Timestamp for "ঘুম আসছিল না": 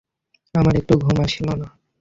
0.97-1.67